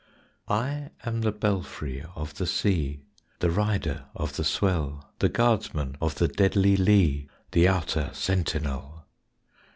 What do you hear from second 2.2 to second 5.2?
the Sea, The rider of the swell,